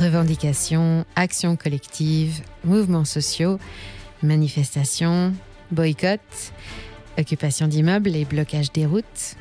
Revendications, 0.00 1.04
actions 1.16 1.56
collectives, 1.56 2.42
mouvements 2.62 3.04
sociaux, 3.04 3.58
manifestations, 4.22 5.34
boycotts, 5.72 6.52
occupation 7.18 7.66
d'immeubles 7.66 8.14
et 8.14 8.24
blocage 8.24 8.70
des 8.70 8.86
routes, 8.86 9.34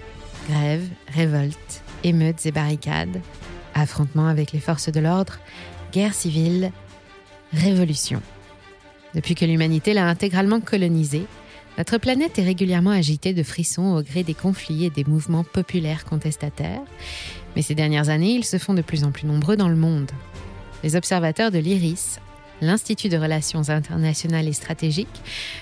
grèves, 0.50 0.88
révoltes, 1.14 1.84
émeutes 2.04 2.48
et 2.48 2.52
barricades, 2.52 3.22
affrontements 3.76 4.28
avec 4.28 4.52
les 4.52 4.60
forces 4.60 4.92
de 4.92 5.00
l'ordre, 5.00 5.38
guerre 5.94 6.16
civile, 6.16 6.72
révolution. 7.54 8.24
Depuis 9.14 9.36
que 9.36 9.46
l'humanité 9.46 9.94
l'a 9.94 10.08
intégralement 10.08 10.60
colonisée, 10.60 11.26
notre 11.78 12.00
planète 12.00 12.40
est 12.40 12.44
régulièrement 12.44 12.90
agitée 12.90 13.36
de 13.36 13.44
frissons 13.44 13.96
au 13.96 14.02
gré 14.02 14.24
des 14.24 14.34
conflits 14.34 14.86
et 14.86 14.90
des 14.90 15.04
mouvements 15.04 15.44
populaires 15.44 16.06
contestataires, 16.06 16.82
mais 17.56 17.62
ces 17.62 17.76
dernières 17.76 18.10
années, 18.10 18.34
ils 18.34 18.46
se 18.46 18.58
font 18.58 18.74
de 18.74 18.82
plus 18.82 19.04
en 19.04 19.12
plus 19.12 19.28
nombreux 19.28 19.56
dans 19.56 19.70
le 19.70 19.76
monde. 19.76 20.12
Les 20.84 20.96
observateurs 20.96 21.52
de 21.52 21.60
l'IRIS, 21.60 22.20
l'Institut 22.62 23.10
de 23.10 23.18
relations 23.18 23.70
internationales 23.70 24.48
et 24.48 24.54
stratégiques, 24.54 25.22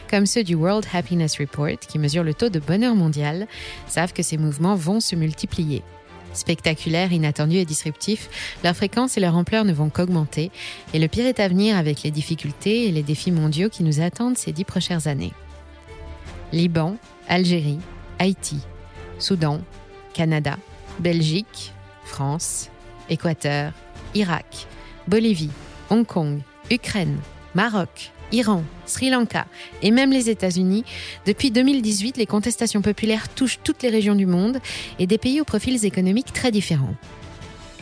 comme 0.09 0.25
ceux 0.25 0.43
du 0.43 0.55
World 0.55 0.85
Happiness 0.93 1.39
Report, 1.39 1.79
qui 1.79 1.99
mesure 1.99 2.23
le 2.23 2.33
taux 2.33 2.49
de 2.49 2.59
bonheur 2.59 2.95
mondial, 2.95 3.47
savent 3.87 4.13
que 4.13 4.23
ces 4.23 4.37
mouvements 4.37 4.75
vont 4.75 4.99
se 4.99 5.15
multiplier. 5.15 5.83
Spectaculaires, 6.33 7.13
inattendus 7.13 7.57
et 7.57 7.65
disruptifs, 7.65 8.57
leur 8.63 8.75
fréquence 8.75 9.17
et 9.17 9.21
leur 9.21 9.35
ampleur 9.35 9.63
ne 9.63 9.73
vont 9.73 9.89
qu'augmenter, 9.89 10.51
et 10.93 10.99
le 10.99 11.07
pire 11.07 11.25
est 11.25 11.39
à 11.39 11.47
venir 11.47 11.77
avec 11.77 12.03
les 12.03 12.11
difficultés 12.11 12.87
et 12.87 12.91
les 12.91 13.03
défis 13.03 13.31
mondiaux 13.31 13.69
qui 13.69 13.83
nous 13.83 14.01
attendent 14.01 14.37
ces 14.37 14.51
dix 14.51 14.65
prochaines 14.65 15.07
années. 15.07 15.33
Liban, 16.51 16.97
Algérie, 17.27 17.79
Haïti, 18.19 18.59
Soudan, 19.17 19.61
Canada, 20.13 20.57
Belgique, 20.99 21.73
France, 22.03 22.69
Équateur, 23.09 23.71
Irak, 24.13 24.67
Bolivie, 25.07 25.51
Hong 25.89 26.05
Kong, 26.05 26.39
Ukraine, 26.71 27.17
Maroc, 27.53 28.11
Iran, 28.31 28.63
Sri 28.85 29.09
Lanka 29.09 29.45
et 29.81 29.91
même 29.91 30.11
les 30.11 30.29
États-Unis, 30.29 30.83
depuis 31.25 31.51
2018, 31.51 32.17
les 32.17 32.25
contestations 32.25 32.81
populaires 32.81 33.29
touchent 33.29 33.59
toutes 33.63 33.83
les 33.83 33.89
régions 33.89 34.15
du 34.15 34.25
monde 34.25 34.59
et 34.99 35.07
des 35.07 35.17
pays 35.17 35.41
aux 35.41 35.45
profils 35.45 35.85
économiques 35.85 36.33
très 36.33 36.51
différents. 36.51 36.95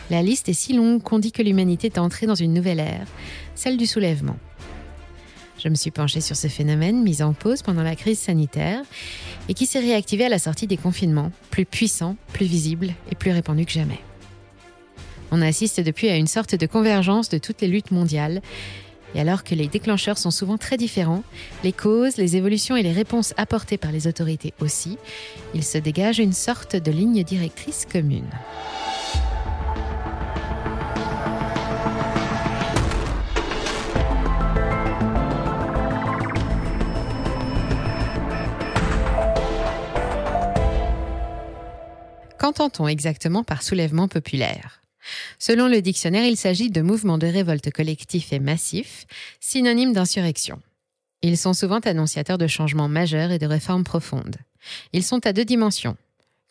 La 0.10 0.22
liste 0.22 0.50
est 0.50 0.54
si 0.54 0.74
longue 0.74 1.02
qu'on 1.02 1.20
dit 1.20 1.32
que 1.32 1.42
l'humanité 1.42 1.88
est 1.88 1.98
entrée 1.98 2.28
dans 2.28 2.36
une 2.36 2.54
nouvelle 2.54 2.80
ère, 2.80 3.08
celle 3.56 3.78
du 3.78 3.86
soulèvement. 3.86 4.38
Je 5.64 5.70
me 5.70 5.76
suis 5.76 5.92
penchée 5.92 6.20
sur 6.20 6.36
ce 6.36 6.50
phénomène 6.50 7.04
mis 7.04 7.22
en 7.22 7.34
pause 7.34 7.62
pendant 7.62 7.84
la 7.84 7.96
crise 7.96 8.20
sanitaire 8.20 8.82
et 9.48 9.54
qui 9.54 9.66
s'est 9.66 9.80
réactivé 9.80 10.26
à 10.26 10.30
la 10.30 10.40
sortie 10.40 10.68
des 10.68 10.78
confinements, 10.78 11.32
plus 11.52 11.66
puissant, 11.66 12.18
plus 12.34 12.46
visible 12.46 12.94
et 13.12 13.16
plus 13.16 13.32
répandu 13.32 13.66
que 13.66 13.72
jamais. 13.72 14.00
On 15.36 15.42
assiste 15.42 15.80
depuis 15.80 16.10
à 16.10 16.16
une 16.16 16.28
sorte 16.28 16.54
de 16.54 16.68
convergence 16.68 17.28
de 17.28 17.40
toutes 17.40 17.62
les 17.62 17.68
luttes 17.68 17.90
mondiales. 17.90 18.40
Et 19.16 19.20
alors 19.20 19.44
que 19.44 19.56
les 19.56 19.66
déclencheurs 19.66 20.20
sont 20.20 20.30
souvent 20.30 20.60
très 20.60 20.78
différents, 20.78 21.24
les 21.64 21.74
causes, 21.74 22.18
les 22.18 22.36
évolutions 22.36 22.76
et 22.76 22.84
les 22.84 22.92
réponses 22.92 23.34
apportées 23.36 23.80
par 23.80 23.92
les 23.92 24.06
autorités 24.06 24.54
aussi, 24.62 25.00
il 25.56 25.64
se 25.64 25.80
dégage 25.80 26.20
une 26.20 26.34
sorte 26.34 26.76
de 26.76 26.92
ligne 26.92 27.24
directrice 27.24 27.88
commune. 27.92 28.30
Qu'entend-on 42.38 42.88
exactement 42.88 43.44
par 43.44 43.64
soulèvement 43.64 44.08
populaire? 44.08 44.83
Selon 45.40 45.68
le 45.68 45.82
dictionnaire, 45.82 46.26
il 46.26 46.38
s'agit 46.38 46.70
de 46.70 46.82
mouvements 46.82 47.18
de 47.18 47.28
révolte 47.28 47.72
collectifs 47.72 48.34
et 48.34 48.40
massifs, 48.40 49.06
synonymes 49.40 49.94
d'insurrection. 49.94 50.62
Ils 51.22 51.38
sont 51.38 51.54
souvent 51.54 51.80
annonciateurs 51.80 52.38
de 52.38 52.48
changements 52.48 52.90
majeurs 52.90 53.32
et 53.32 53.40
de 53.40 53.46
réformes 53.46 53.84
profondes. 53.84 54.38
Ils 54.92 55.04
sont 55.04 55.26
à 55.26 55.34
deux 55.34 55.46
dimensions. 55.46 55.98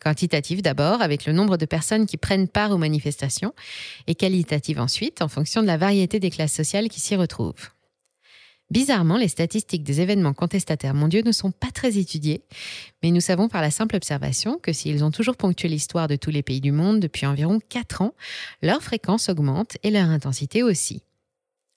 Quantitative 0.03 0.61
d'abord, 0.61 1.01
avec 1.01 1.25
le 1.25 1.33
nombre 1.33 1.57
de 1.57 1.65
personnes 1.65 2.05
qui 2.05 2.17
prennent 2.17 2.47
part 2.47 2.71
aux 2.71 2.77
manifestations, 2.77 3.53
et 4.07 4.15
qualitative 4.15 4.79
ensuite, 4.79 5.21
en 5.21 5.27
fonction 5.27 5.61
de 5.61 5.67
la 5.67 5.77
variété 5.77 6.19
des 6.19 6.29
classes 6.29 6.53
sociales 6.53 6.89
qui 6.89 6.99
s'y 6.99 7.15
retrouvent. 7.15 7.69
Bizarrement, 8.69 9.17
les 9.17 9.27
statistiques 9.27 9.83
des 9.83 10.01
événements 10.01 10.33
contestataires 10.33 10.93
mondiaux 10.93 11.21
ne 11.23 11.31
sont 11.31 11.51
pas 11.51 11.69
très 11.71 11.97
étudiées, 11.97 12.43
mais 13.03 13.11
nous 13.11 13.21
savons 13.21 13.47
par 13.47 13.61
la 13.61 13.69
simple 13.69 13.95
observation 13.95 14.57
que 14.57 14.73
s'ils 14.73 15.03
ont 15.03 15.11
toujours 15.11 15.37
ponctué 15.37 15.67
l'histoire 15.67 16.07
de 16.07 16.15
tous 16.15 16.31
les 16.31 16.41
pays 16.41 16.61
du 16.61 16.71
monde 16.71 16.99
depuis 16.99 17.25
environ 17.25 17.59
4 17.69 18.01
ans, 18.01 18.13
leur 18.61 18.81
fréquence 18.81 19.29
augmente 19.29 19.77
et 19.83 19.91
leur 19.91 20.09
intensité 20.09 20.63
aussi. 20.63 21.03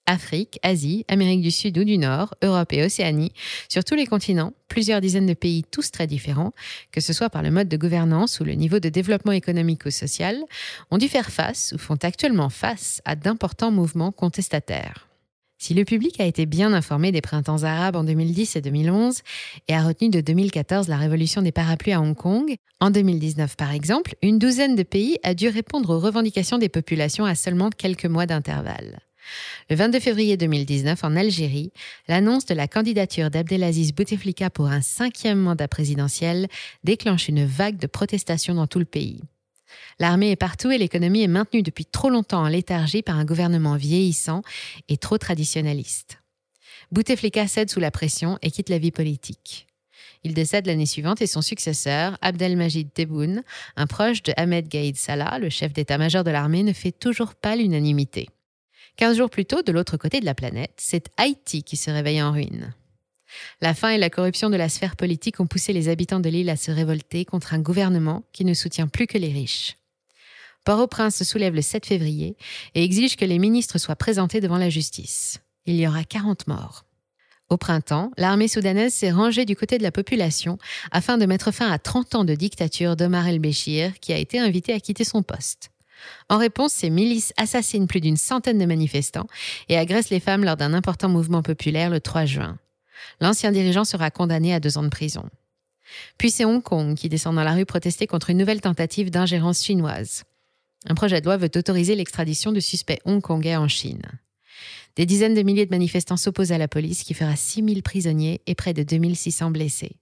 Afrique, 0.06 0.58
Asie, 0.62 1.04
Amérique 1.08 1.42
du 1.42 1.50
Sud 1.50 1.76
ou 1.78 1.84
du 1.84 1.98
Nord, 1.98 2.34
Europe 2.42 2.72
et 2.72 2.84
Océanie, 2.84 3.32
sur 3.68 3.84
tous 3.84 3.96
les 3.96 4.06
continents, 4.06 4.52
plusieurs 4.68 5.00
dizaines 5.00 5.26
de 5.26 5.34
pays 5.34 5.64
tous 5.64 5.90
très 5.90 6.06
différents, 6.06 6.52
que 6.92 7.00
ce 7.00 7.12
soit 7.12 7.28
par 7.28 7.42
le 7.42 7.50
mode 7.50 7.68
de 7.68 7.76
gouvernance 7.76 8.38
ou 8.40 8.44
le 8.44 8.52
niveau 8.52 8.78
de 8.78 8.88
développement 8.88 9.32
économique 9.32 9.84
ou 9.84 9.90
social, 9.90 10.40
ont 10.90 10.98
dû 10.98 11.08
faire 11.08 11.30
face 11.30 11.72
ou 11.74 11.78
font 11.78 11.98
actuellement 12.02 12.48
face 12.48 13.02
à 13.04 13.16
d'importants 13.16 13.72
mouvements 13.72 14.12
contestataires. 14.12 15.05
Si 15.58 15.72
le 15.72 15.84
public 15.84 16.20
a 16.20 16.26
été 16.26 16.44
bien 16.44 16.72
informé 16.74 17.12
des 17.12 17.22
printemps 17.22 17.62
arabes 17.62 17.96
en 17.96 18.04
2010 18.04 18.56
et 18.56 18.60
2011 18.60 19.20
et 19.68 19.74
a 19.74 19.82
retenu 19.82 20.10
de 20.10 20.20
2014 20.20 20.88
la 20.88 20.98
révolution 20.98 21.40
des 21.40 21.52
parapluies 21.52 21.92
à 21.92 22.00
Hong 22.00 22.14
Kong, 22.14 22.54
en 22.80 22.90
2019 22.90 23.56
par 23.56 23.72
exemple, 23.72 24.14
une 24.22 24.38
douzaine 24.38 24.76
de 24.76 24.82
pays 24.82 25.18
a 25.22 25.34
dû 25.34 25.48
répondre 25.48 25.90
aux 25.90 25.98
revendications 25.98 26.58
des 26.58 26.68
populations 26.68 27.24
à 27.24 27.34
seulement 27.34 27.70
quelques 27.70 28.06
mois 28.06 28.26
d'intervalle. 28.26 29.00
Le 29.70 29.76
22 29.76 29.98
février 29.98 30.36
2019, 30.36 31.02
en 31.02 31.16
Algérie, 31.16 31.72
l'annonce 32.06 32.46
de 32.46 32.54
la 32.54 32.68
candidature 32.68 33.30
d'Abdelaziz 33.30 33.92
Bouteflika 33.92 34.50
pour 34.50 34.66
un 34.66 34.82
cinquième 34.82 35.40
mandat 35.40 35.68
présidentiel 35.68 36.48
déclenche 36.84 37.28
une 37.28 37.44
vague 37.44 37.78
de 37.78 37.86
protestations 37.86 38.54
dans 38.54 38.66
tout 38.66 38.78
le 38.78 38.84
pays. 38.84 39.22
L'armée 39.98 40.30
est 40.30 40.36
partout 40.36 40.70
et 40.70 40.78
l'économie 40.78 41.22
est 41.22 41.28
maintenue 41.28 41.62
depuis 41.62 41.86
trop 41.86 42.10
longtemps 42.10 42.42
en 42.42 42.48
léthargie 42.48 43.02
par 43.02 43.16
un 43.18 43.24
gouvernement 43.24 43.76
vieillissant 43.76 44.42
et 44.88 44.96
trop 44.96 45.18
traditionnaliste. 45.18 46.18
Bouteflika 46.92 47.48
cède 47.48 47.70
sous 47.70 47.80
la 47.80 47.90
pression 47.90 48.38
et 48.42 48.50
quitte 48.50 48.68
la 48.68 48.78
vie 48.78 48.92
politique. 48.92 49.66
Il 50.24 50.34
décède 50.34 50.66
l'année 50.66 50.86
suivante 50.86 51.22
et 51.22 51.26
son 51.26 51.42
successeur, 51.42 52.18
Abdelmajid 52.20 52.92
Tebboune, 52.92 53.42
un 53.76 53.86
proche 53.86 54.22
de 54.22 54.32
Ahmed 54.36 54.68
Gaïd 54.68 54.96
Salah, 54.96 55.38
le 55.38 55.50
chef 55.50 55.72
d'état-major 55.72 56.24
de 56.24 56.30
l'armée, 56.30 56.62
ne 56.62 56.72
fait 56.72 56.92
toujours 56.92 57.34
pas 57.34 57.56
l'unanimité. 57.56 58.28
Quinze 58.96 59.18
jours 59.18 59.30
plus 59.30 59.44
tôt, 59.44 59.62
de 59.62 59.72
l'autre 59.72 59.96
côté 59.96 60.20
de 60.20 60.24
la 60.24 60.34
planète, 60.34 60.72
c'est 60.78 61.10
Haïti 61.16 61.62
qui 61.62 61.76
se 61.76 61.90
réveille 61.90 62.22
en 62.22 62.32
ruine. 62.32 62.74
La 63.60 63.74
faim 63.74 63.90
et 63.90 63.98
la 63.98 64.10
corruption 64.10 64.50
de 64.50 64.56
la 64.56 64.68
sphère 64.68 64.96
politique 64.96 65.40
ont 65.40 65.46
poussé 65.46 65.72
les 65.72 65.88
habitants 65.88 66.20
de 66.20 66.28
l'île 66.28 66.50
à 66.50 66.56
se 66.56 66.70
révolter 66.70 67.24
contre 67.24 67.54
un 67.54 67.58
gouvernement 67.58 68.24
qui 68.32 68.44
ne 68.44 68.54
soutient 68.54 68.88
plus 68.88 69.06
que 69.06 69.18
les 69.18 69.32
riches. 69.32 69.76
Port-au-Prince 70.64 71.16
se 71.16 71.24
soulève 71.24 71.54
le 71.54 71.62
7 71.62 71.86
février 71.86 72.36
et 72.74 72.82
exige 72.82 73.16
que 73.16 73.24
les 73.24 73.38
ministres 73.38 73.78
soient 73.78 73.96
présentés 73.96 74.40
devant 74.40 74.58
la 74.58 74.68
justice. 74.68 75.38
Il 75.64 75.76
y 75.76 75.86
aura 75.86 76.02
40 76.02 76.48
morts. 76.48 76.84
Au 77.48 77.56
printemps, 77.56 78.10
l'armée 78.16 78.48
soudanaise 78.48 78.92
s'est 78.92 79.12
rangée 79.12 79.44
du 79.44 79.54
côté 79.54 79.78
de 79.78 79.84
la 79.84 79.92
population 79.92 80.58
afin 80.90 81.18
de 81.18 81.26
mettre 81.26 81.52
fin 81.52 81.70
à 81.70 81.78
30 81.78 82.16
ans 82.16 82.24
de 82.24 82.34
dictature 82.34 82.96
d'Omar 82.96 83.28
el-Béchir, 83.28 84.00
qui 84.00 84.12
a 84.12 84.18
été 84.18 84.40
invité 84.40 84.72
à 84.72 84.80
quitter 84.80 85.04
son 85.04 85.22
poste. 85.22 85.70
En 86.28 86.38
réponse, 86.38 86.72
ces 86.72 86.90
milices 86.90 87.32
assassinent 87.36 87.86
plus 87.86 88.00
d'une 88.00 88.16
centaine 88.16 88.58
de 88.58 88.66
manifestants 88.66 89.28
et 89.68 89.78
agressent 89.78 90.10
les 90.10 90.20
femmes 90.20 90.44
lors 90.44 90.56
d'un 90.56 90.74
important 90.74 91.08
mouvement 91.08 91.42
populaire 91.42 91.90
le 91.90 92.00
3 92.00 92.24
juin 92.24 92.58
l'ancien 93.20 93.52
dirigeant 93.52 93.84
sera 93.84 94.10
condamné 94.10 94.54
à 94.54 94.60
deux 94.60 94.78
ans 94.78 94.82
de 94.82 94.88
prison. 94.88 95.28
Puis 96.18 96.30
c'est 96.30 96.44
Hong 96.44 96.62
Kong 96.62 96.94
qui 96.96 97.08
descend 97.08 97.36
dans 97.36 97.44
la 97.44 97.54
rue 97.54 97.66
protester 97.66 98.06
contre 98.06 98.30
une 98.30 98.38
nouvelle 98.38 98.60
tentative 98.60 99.10
d'ingérence 99.10 99.62
chinoise. 99.64 100.24
Un 100.88 100.94
projet 100.94 101.20
de 101.20 101.26
loi 101.26 101.36
veut 101.36 101.50
autoriser 101.54 101.94
l'extradition 101.94 102.52
de 102.52 102.60
suspects 102.60 103.00
hongkongais 103.04 103.56
en 103.56 103.68
Chine. 103.68 104.02
Des 104.96 105.06
dizaines 105.06 105.34
de 105.34 105.42
milliers 105.42 105.66
de 105.66 105.70
manifestants 105.70 106.16
s'opposent 106.16 106.52
à 106.52 106.58
la 106.58 106.68
police 106.68 107.02
qui 107.02 107.14
fera 107.14 107.36
6000 107.36 107.82
prisonniers 107.82 108.40
et 108.46 108.54
près 108.54 108.72
de 108.72 108.82
2600 108.82 109.50
blessés. 109.50 109.96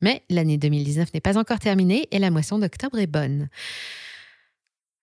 Mais 0.00 0.22
l'année 0.28 0.58
2019 0.58 1.14
n'est 1.14 1.20
pas 1.20 1.38
encore 1.38 1.58
terminée 1.58 2.08
et 2.10 2.18
la 2.18 2.30
moisson 2.30 2.58
d'octobre 2.58 2.98
est 2.98 3.06
bonne. 3.06 3.48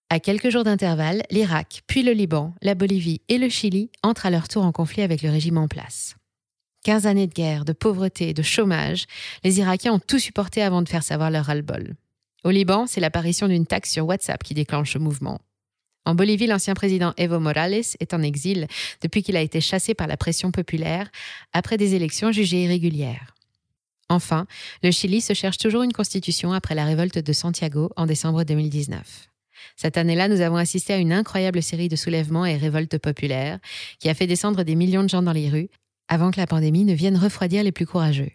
À 0.09 0.19
quelques 0.19 0.50
jours 0.50 0.65
d'intervalle, 0.65 1.24
l'Irak, 1.31 1.83
puis 1.88 2.04
le 2.04 2.12
Liban, 2.12 2.54
la 2.62 2.75
Bolivie 2.75 3.21
et 3.30 3.38
le 3.38 3.50
Chili 3.50 3.89
entrent 4.04 4.25
à 4.25 4.30
leur 4.30 4.47
tour 4.47 4.63
en 4.63 4.71
conflit 4.71 5.01
avec 5.01 5.21
le 5.21 5.30
régime 5.31 5.57
en 5.57 5.68
place. 5.68 6.15
15 6.83 7.06
années 7.06 7.28
de 7.28 7.33
guerre, 7.33 7.63
de 7.63 7.74
pauvreté, 7.74 8.33
de 8.33 8.42
chômage, 8.42 9.06
les 9.44 9.60
Irakiens 9.60 9.94
ont 9.94 10.00
tout 10.00 10.18
supporté 10.18 10.63
avant 10.63 10.81
de 10.81 10.89
faire 10.89 11.04
savoir 11.04 11.30
leur 11.30 11.45
ras-le-bol. 11.45 11.95
Au 12.44 12.50
Liban, 12.50 12.88
c'est 12.88 13.01
l'apparition 13.01 13.48
d'une 13.48 13.68
taxe 13.68 13.92
sur 13.92 14.07
WhatsApp 14.07 14.44
qui 14.44 14.56
déclenche 14.56 14.95
le 14.95 15.00
mouvement. 15.00 15.39
En 16.06 16.16
Bolivie, 16.16 16.48
l'ancien 16.48 16.74
président 16.74 17.13
Evo 17.18 17.39
Morales 17.39 17.83
est 18.00 18.13
en 18.16 18.24
exil 18.24 18.68
depuis 19.01 19.22
qu'il 19.22 19.38
a 19.38 19.42
été 19.42 19.62
chassé 19.62 19.94
par 19.94 20.07
la 20.07 20.18
pression 20.18 20.51
populaire 20.51 21.12
après 21.54 21.78
des 21.78 21.94
élections 21.94 22.31
jugées 22.31 22.63
irrégulières. 22.63 23.36
Enfin, 24.10 24.48
le 24.81 24.89
Chili 24.89 25.22
se 25.22 25.33
cherche 25.33 25.60
toujours 25.60 25.83
une 25.83 25.94
constitution 25.94 26.51
après 26.51 26.74
la 26.74 26.86
révolte 26.86 27.19
de 27.19 27.33
Santiago 27.33 27.92
en 27.95 28.07
décembre 28.07 28.44
2019. 28.44 29.30
Cette 29.75 29.98
année-là, 29.98 30.28
nous 30.28 30.42
avons 30.42 30.56
assisté 30.56 30.94
à 30.94 30.98
une 30.98 31.13
incroyable 31.13 31.62
série 31.62 31.88
de 31.88 31.95
soulèvements 31.95 32.45
et 32.48 32.57
révoltes 32.57 32.98
populaires 32.98 33.60
qui 34.00 34.10
a 34.10 34.16
fait 34.16 34.25
descendre 34.25 34.63
des 34.63 34.75
millions 34.75 35.04
de 35.04 35.10
gens 35.10 35.22
dans 35.22 35.31
les 35.31 35.50
rues 35.50 35.69
avant 36.12 36.30
que 36.30 36.42
la 36.42 36.46
pandémie 36.46 36.84
ne 36.84 36.94
vienne 36.94 37.16
refroidir 37.16 37.63
les 37.63 37.72
plus 37.72 37.86
courageux. 37.86 38.31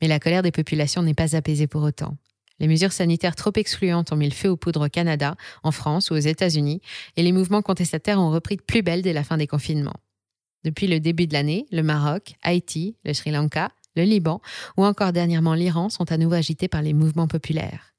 Mais 0.00 0.06
la 0.06 0.20
colère 0.20 0.42
des 0.42 0.52
populations 0.52 1.02
n'est 1.02 1.12
pas 1.12 1.34
apaisée 1.34 1.66
pour 1.66 1.82
autant. 1.82 2.16
Les 2.60 2.68
mesures 2.68 2.92
sanitaires 2.92 3.34
trop 3.34 3.50
excluantes 3.56 4.12
ont 4.12 4.16
mis 4.16 4.28
le 4.28 4.34
feu 4.34 4.48
aux 4.48 4.56
poudres 4.56 4.86
au 4.86 4.88
Canada, 4.88 5.34
en 5.64 5.72
France 5.72 6.10
ou 6.10 6.14
aux 6.14 6.18
États-Unis, 6.18 6.80
et 7.16 7.24
les 7.24 7.32
mouvements 7.32 7.62
contestataires 7.62 8.20
ont 8.20 8.30
repris 8.30 8.56
de 8.56 8.62
plus 8.62 8.82
belle 8.82 9.02
dès 9.02 9.12
la 9.12 9.24
fin 9.24 9.38
des 9.38 9.48
confinements. 9.48 9.98
Depuis 10.62 10.86
le 10.86 11.00
début 11.00 11.26
de 11.26 11.32
l'année, 11.32 11.66
le 11.72 11.82
Maroc, 11.82 12.36
Haïti, 12.44 12.96
le 13.04 13.12
Sri 13.12 13.32
Lanka, 13.32 13.72
le 13.96 14.04
Liban 14.04 14.40
ou 14.76 14.84
encore 14.84 15.12
dernièrement 15.12 15.54
l'Iran 15.54 15.88
sont 15.88 16.12
à 16.12 16.18
nouveau 16.18 16.34
agités 16.34 16.68
par 16.68 16.80
les 16.80 16.92
mouvements 16.92 17.28
populaires. 17.28 17.92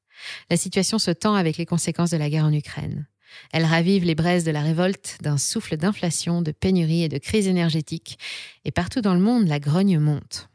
La 0.49 0.55
situation 0.55 0.99
se 0.99 1.11
tend 1.11 1.35
avec 1.35 1.57
les 1.57 1.65
conséquences 1.65 2.11
de 2.11 2.17
la 2.17 2.29
guerre 2.29 2.45
en 2.45 2.53
Ukraine. 2.53 3.07
Elle 3.51 3.65
ravive 3.65 4.05
les 4.05 4.15
braises 4.15 4.43
de 4.43 4.51
la 4.51 4.61
révolte 4.61 5.17
d'un 5.21 5.37
souffle 5.37 5.77
d'inflation, 5.77 6.41
de 6.41 6.51
pénurie 6.51 7.03
et 7.03 7.09
de 7.09 7.17
crise 7.17 7.47
énergétique, 7.47 8.17
et 8.65 8.71
partout 8.71 9.01
dans 9.01 9.13
le 9.13 9.19
monde, 9.19 9.47
la 9.47 9.59
grogne 9.59 9.99
monte. 9.99 10.49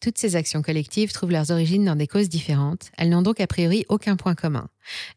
Toutes 0.00 0.18
ces 0.18 0.36
actions 0.36 0.62
collectives 0.62 1.12
trouvent 1.12 1.30
leurs 1.30 1.50
origines 1.50 1.84
dans 1.84 1.96
des 1.96 2.06
causes 2.06 2.28
différentes, 2.28 2.90
elles 2.98 3.08
n'ont 3.08 3.22
donc 3.22 3.40
a 3.40 3.46
priori 3.46 3.84
aucun 3.88 4.16
point 4.16 4.34
commun. 4.34 4.68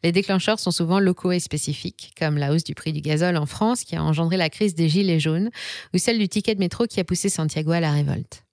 Les 0.02 0.10
déclencheurs 0.10 0.58
sont 0.58 0.70
souvent 0.70 0.98
locaux 0.98 1.32
et 1.32 1.38
spécifiques, 1.38 2.12
comme 2.18 2.38
la 2.38 2.52
hausse 2.52 2.64
du 2.64 2.74
prix 2.74 2.92
du 2.92 3.00
gazole 3.00 3.36
en 3.36 3.46
France 3.46 3.84
qui 3.84 3.94
a 3.94 4.02
engendré 4.02 4.36
la 4.36 4.48
crise 4.48 4.74
des 4.74 4.88
gilets 4.88 5.20
jaunes, 5.20 5.50
ou 5.94 5.98
celle 5.98 6.18
du 6.18 6.28
ticket 6.28 6.54
de 6.54 6.60
métro 6.60 6.86
qui 6.86 6.98
a 6.98 7.04
poussé 7.04 7.28
Santiago 7.28 7.72
à 7.72 7.80
la 7.80 7.92
révolte. 7.92 8.44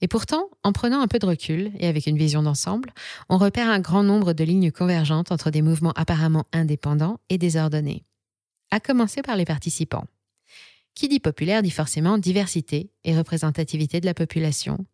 Et 0.00 0.08
pourtant, 0.08 0.48
en 0.62 0.72
prenant 0.72 1.00
un 1.00 1.08
peu 1.08 1.18
de 1.18 1.26
recul 1.26 1.72
et 1.78 1.86
avec 1.86 2.06
une 2.06 2.18
vision 2.18 2.42
d'ensemble, 2.42 2.92
on 3.28 3.38
repère 3.38 3.68
un 3.68 3.80
grand 3.80 4.02
nombre 4.02 4.32
de 4.32 4.44
lignes 4.44 4.70
convergentes 4.70 5.32
entre 5.32 5.50
des 5.50 5.62
mouvements 5.62 5.92
apparemment 5.92 6.46
indépendants 6.52 7.18
et 7.28 7.38
désordonnés. 7.38 8.04
À 8.70 8.80
commencer 8.80 9.22
par 9.22 9.36
les 9.36 9.44
participants. 9.44 10.06
Qui 10.94 11.08
dit 11.08 11.20
populaire 11.20 11.62
dit 11.62 11.70
forcément 11.70 12.18
diversité 12.18 12.90
et 13.04 13.16
représentativité 13.16 14.00
de 14.00 14.06
la 14.06 14.14
population, 14.14 14.84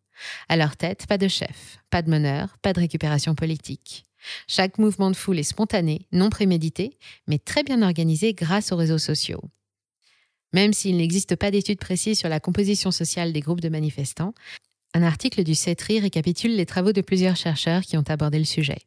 à 0.49 0.57
leur 0.57 0.77
tête, 0.77 1.07
pas 1.07 1.17
de 1.17 1.27
chef, 1.27 1.79
pas 1.89 2.01
de 2.01 2.09
meneur, 2.09 2.57
pas 2.59 2.73
de 2.73 2.79
récupération 2.79 3.35
politique. 3.35 4.05
Chaque 4.47 4.77
mouvement 4.77 5.11
de 5.11 5.15
foule 5.15 5.39
est 5.39 5.43
spontané, 5.43 6.07
non 6.11 6.29
prémédité, 6.29 6.97
mais 7.27 7.37
très 7.37 7.63
bien 7.63 7.81
organisé 7.81 8.33
grâce 8.33 8.71
aux 8.71 8.77
réseaux 8.77 8.97
sociaux. 8.97 9.43
Même 10.53 10.73
s'il 10.73 10.97
n'existe 10.97 11.35
pas 11.35 11.51
d'études 11.51 11.79
précises 11.79 12.19
sur 12.19 12.29
la 12.29 12.39
composition 12.39 12.91
sociale 12.91 13.33
des 13.33 13.41
groupes 13.41 13.61
de 13.61 13.69
manifestants, 13.69 14.33
un 14.95 15.03
article 15.03 15.43
du 15.43 15.55
CETRI 15.55 15.99
récapitule 15.99 16.55
les 16.55 16.65
travaux 16.65 16.93
de 16.93 17.01
plusieurs 17.01 17.35
chercheurs 17.35 17.81
qui 17.81 17.97
ont 17.97 18.03
abordé 18.07 18.39
le 18.39 18.45
sujet. 18.45 18.77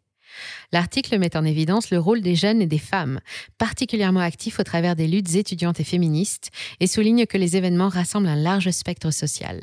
L'article 0.72 1.18
met 1.18 1.36
en 1.36 1.44
évidence 1.44 1.90
le 1.90 1.98
rôle 1.98 2.22
des 2.22 2.34
jeunes 2.34 2.62
et 2.62 2.66
des 2.66 2.78
femmes, 2.78 3.20
particulièrement 3.58 4.20
actifs 4.20 4.58
au 4.58 4.62
travers 4.62 4.96
des 4.96 5.06
luttes 5.06 5.34
étudiantes 5.34 5.80
et 5.80 5.84
féministes, 5.84 6.50
et 6.80 6.86
souligne 6.86 7.26
que 7.26 7.36
les 7.36 7.58
événements 7.58 7.90
rassemblent 7.90 8.28
un 8.28 8.36
large 8.36 8.70
spectre 8.70 9.10
social. 9.10 9.62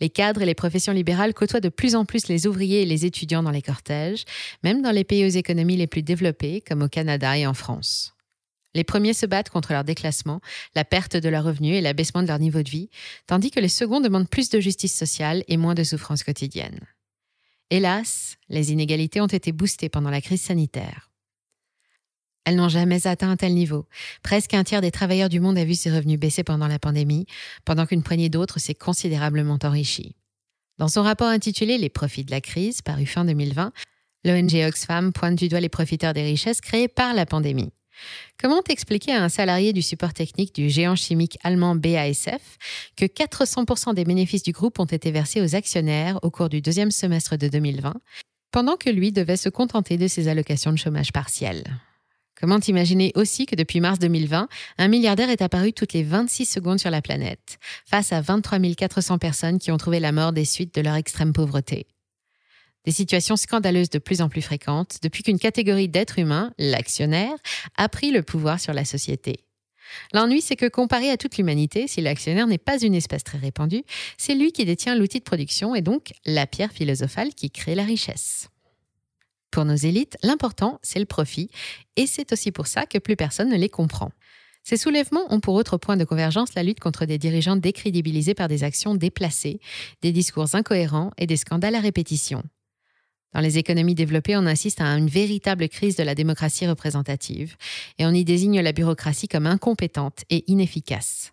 Les 0.00 0.08
cadres 0.08 0.40
et 0.40 0.46
les 0.46 0.54
professions 0.54 0.92
libérales 0.94 1.34
côtoient 1.34 1.60
de 1.60 1.68
plus 1.68 1.96
en 1.96 2.06
plus 2.06 2.28
les 2.28 2.46
ouvriers 2.46 2.82
et 2.82 2.86
les 2.86 3.04
étudiants 3.04 3.42
dans 3.42 3.50
les 3.50 3.62
cortèges, 3.62 4.24
même 4.62 4.80
dans 4.80 4.90
les 4.90 5.04
pays 5.04 5.26
aux 5.26 5.28
économies 5.36 5.76
les 5.76 5.86
plus 5.86 6.02
développées, 6.02 6.62
comme 6.66 6.82
au 6.82 6.88
Canada 6.88 7.36
et 7.36 7.46
en 7.46 7.54
France. 7.54 8.13
Les 8.74 8.84
premiers 8.84 9.14
se 9.14 9.26
battent 9.26 9.50
contre 9.50 9.72
leur 9.72 9.84
déclassement, 9.84 10.40
la 10.74 10.84
perte 10.84 11.16
de 11.16 11.28
leurs 11.28 11.44
revenus 11.44 11.76
et 11.76 11.80
l'abaissement 11.80 12.22
de 12.22 12.28
leur 12.28 12.38
niveau 12.38 12.62
de 12.62 12.70
vie, 12.70 12.90
tandis 13.26 13.50
que 13.50 13.60
les 13.60 13.68
seconds 13.68 14.00
demandent 14.00 14.28
plus 14.28 14.50
de 14.50 14.60
justice 14.60 14.94
sociale 14.96 15.44
et 15.48 15.56
moins 15.56 15.74
de 15.74 15.84
souffrance 15.84 16.24
quotidienne. 16.24 16.80
Hélas, 17.70 18.36
les 18.48 18.72
inégalités 18.72 19.20
ont 19.20 19.26
été 19.26 19.52
boostées 19.52 19.88
pendant 19.88 20.10
la 20.10 20.20
crise 20.20 20.42
sanitaire. 20.42 21.10
Elles 22.44 22.56
n'ont 22.56 22.68
jamais 22.68 23.06
atteint 23.06 23.30
un 23.30 23.36
tel 23.36 23.54
niveau. 23.54 23.86
Presque 24.22 24.52
un 24.52 24.64
tiers 24.64 24.82
des 24.82 24.90
travailleurs 24.90 25.30
du 25.30 25.40
monde 25.40 25.56
a 25.56 25.64
vu 25.64 25.74
ses 25.74 25.90
revenus 25.90 26.20
baisser 26.20 26.44
pendant 26.44 26.68
la 26.68 26.78
pandémie, 26.78 27.26
pendant 27.64 27.86
qu'une 27.86 28.02
poignée 28.02 28.28
d'autres 28.28 28.58
s'est 28.58 28.74
considérablement 28.74 29.58
enrichie. 29.62 30.14
Dans 30.76 30.88
son 30.88 31.02
rapport 31.02 31.28
intitulé 31.28 31.78
Les 31.78 31.88
profits 31.88 32.24
de 32.24 32.30
la 32.30 32.40
crise, 32.40 32.82
paru 32.82 33.06
fin 33.06 33.24
2020, 33.24 33.72
l'ONG 34.24 34.54
Oxfam 34.66 35.12
pointe 35.12 35.36
du 35.36 35.48
doigt 35.48 35.60
les 35.60 35.68
profiteurs 35.68 36.12
des 36.12 36.24
richesses 36.24 36.60
créées 36.60 36.88
par 36.88 37.14
la 37.14 37.24
pandémie. 37.24 37.72
Comment 38.40 38.62
expliquer 38.68 39.12
à 39.12 39.22
un 39.22 39.28
salarié 39.28 39.72
du 39.72 39.82
support 39.82 40.12
technique 40.12 40.54
du 40.54 40.68
géant 40.70 40.96
chimique 40.96 41.38
allemand 41.42 41.74
BASF 41.76 42.58
que 42.96 43.04
400% 43.04 43.94
des 43.94 44.04
bénéfices 44.04 44.42
du 44.42 44.52
groupe 44.52 44.78
ont 44.78 44.84
été 44.84 45.10
versés 45.10 45.40
aux 45.40 45.54
actionnaires 45.54 46.18
au 46.22 46.30
cours 46.30 46.48
du 46.48 46.60
deuxième 46.60 46.90
semestre 46.90 47.36
de 47.36 47.48
2020, 47.48 47.94
pendant 48.50 48.76
que 48.76 48.90
lui 48.90 49.12
devait 49.12 49.36
se 49.36 49.48
contenter 49.48 49.96
de 49.96 50.06
ses 50.06 50.28
allocations 50.28 50.72
de 50.72 50.78
chômage 50.78 51.12
partiel? 51.12 51.64
Comment 52.40 52.60
imaginer 52.60 53.12
aussi 53.14 53.46
que 53.46 53.54
depuis 53.54 53.80
mars 53.80 53.98
2020, 53.98 54.48
un 54.78 54.88
milliardaire 54.88 55.30
est 55.30 55.40
apparu 55.40 55.72
toutes 55.72 55.92
les 55.92 56.02
26 56.02 56.44
secondes 56.44 56.80
sur 56.80 56.90
la 56.90 57.00
planète, 57.00 57.58
face 57.86 58.12
à 58.12 58.20
23 58.20 58.58
400 58.76 59.18
personnes 59.18 59.58
qui 59.58 59.70
ont 59.70 59.76
trouvé 59.76 60.00
la 60.00 60.12
mort 60.12 60.32
des 60.32 60.44
suites 60.44 60.74
de 60.74 60.80
leur 60.80 60.96
extrême 60.96 61.32
pauvreté? 61.32 61.86
Des 62.84 62.92
situations 62.92 63.36
scandaleuses 63.36 63.90
de 63.90 63.98
plus 63.98 64.20
en 64.20 64.28
plus 64.28 64.42
fréquentes 64.42 64.98
depuis 65.02 65.22
qu'une 65.22 65.38
catégorie 65.38 65.88
d'êtres 65.88 66.18
humains, 66.18 66.52
l'actionnaire, 66.58 67.34
a 67.76 67.88
pris 67.88 68.10
le 68.10 68.22
pouvoir 68.22 68.60
sur 68.60 68.72
la 68.72 68.84
société. 68.84 69.44
L'ennui, 70.12 70.40
c'est 70.40 70.56
que 70.56 70.68
comparé 70.68 71.10
à 71.10 71.16
toute 71.16 71.36
l'humanité, 71.36 71.86
si 71.86 72.00
l'actionnaire 72.00 72.46
n'est 72.46 72.58
pas 72.58 72.82
une 72.82 72.94
espèce 72.94 73.24
très 73.24 73.38
répandue, 73.38 73.84
c'est 74.16 74.34
lui 74.34 74.52
qui 74.52 74.64
détient 74.64 74.94
l'outil 74.94 75.18
de 75.18 75.24
production 75.24 75.74
et 75.74 75.82
donc 75.82 76.12
la 76.24 76.46
pierre 76.46 76.72
philosophale 76.72 77.34
qui 77.34 77.50
crée 77.50 77.74
la 77.74 77.84
richesse. 77.84 78.48
Pour 79.50 79.64
nos 79.64 79.76
élites, 79.76 80.16
l'important, 80.22 80.80
c'est 80.82 80.98
le 80.98 81.04
profit, 81.04 81.48
et 81.96 82.06
c'est 82.06 82.32
aussi 82.32 82.50
pour 82.50 82.66
ça 82.66 82.86
que 82.86 82.98
plus 82.98 83.14
personne 83.14 83.50
ne 83.50 83.56
les 83.56 83.68
comprend. 83.68 84.10
Ces 84.64 84.78
soulèvements 84.78 85.32
ont 85.32 85.40
pour 85.40 85.54
autre 85.54 85.76
point 85.76 85.96
de 85.96 86.04
convergence 86.04 86.54
la 86.54 86.62
lutte 86.62 86.80
contre 86.80 87.04
des 87.04 87.18
dirigeants 87.18 87.54
décrédibilisés 87.54 88.34
par 88.34 88.48
des 88.48 88.64
actions 88.64 88.94
déplacées, 88.94 89.60
des 90.00 90.10
discours 90.10 90.54
incohérents 90.54 91.12
et 91.18 91.26
des 91.26 91.36
scandales 91.36 91.74
à 91.74 91.80
répétition. 91.80 92.42
Dans 93.34 93.40
les 93.40 93.58
économies 93.58 93.96
développées, 93.96 94.36
on 94.36 94.46
assiste 94.46 94.80
à 94.80 94.86
une 94.86 95.08
véritable 95.08 95.68
crise 95.68 95.96
de 95.96 96.04
la 96.04 96.14
démocratie 96.14 96.66
représentative 96.66 97.56
et 97.98 98.06
on 98.06 98.12
y 98.12 98.24
désigne 98.24 98.60
la 98.60 98.72
bureaucratie 98.72 99.28
comme 99.28 99.46
incompétente 99.46 100.24
et 100.30 100.44
inefficace. 100.46 101.32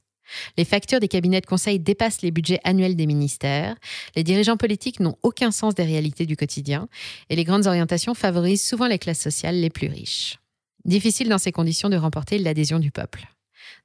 Les 0.57 0.65
factures 0.65 0.99
des 0.99 1.07
cabinets 1.07 1.41
de 1.41 1.45
conseil 1.45 1.79
dépassent 1.79 2.21
les 2.21 2.31
budgets 2.31 2.61
annuels 2.63 2.95
des 2.95 3.05
ministères, 3.05 3.75
les 4.15 4.23
dirigeants 4.23 4.57
politiques 4.57 4.99
n'ont 4.99 5.17
aucun 5.23 5.51
sens 5.51 5.75
des 5.75 5.83
réalités 5.83 6.25
du 6.25 6.35
quotidien 6.35 6.87
et 7.29 7.35
les 7.35 7.43
grandes 7.43 7.67
orientations 7.67 8.13
favorisent 8.13 8.65
souvent 8.65 8.87
les 8.87 8.99
classes 8.99 9.19
sociales 9.19 9.59
les 9.59 9.69
plus 9.69 9.87
riches. 9.87 10.39
Difficile 10.85 11.29
dans 11.29 11.37
ces 11.37 11.51
conditions 11.51 11.89
de 11.89 11.97
remporter 11.97 12.39
l'adhésion 12.39 12.79
du 12.79 12.91
peuple. 12.91 13.27